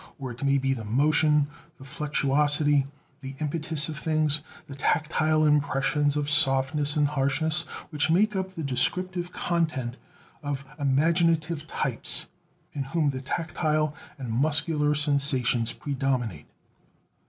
Or 0.17 0.31
it 0.31 0.43
may 0.43 0.57
be 0.57 0.73
the 0.73 0.83
motion, 0.83 1.45
the 1.77 1.83
flexuosity, 1.83 2.87
the 3.19 3.35
impetus 3.39 3.87
of 3.87 3.95
things; 3.97 4.41
the 4.65 4.73
tactile 4.73 5.45
impressions 5.45 6.17
of 6.17 6.27
softness 6.27 6.95
and 6.97 7.07
harshness, 7.07 7.65
which 7.91 8.09
make 8.09 8.35
up 8.35 8.49
the 8.55 8.63
descriptive 8.63 9.31
content 9.31 9.97
of 10.41 10.65
imaginative 10.79 11.67
types 11.67 12.25
in 12.73 12.81
whom 12.85 13.11
the 13.11 13.21
tactile 13.21 13.93
and 14.17 14.31
muscular 14.33 14.95
sensations 14.95 15.71
predominate. 15.71 16.47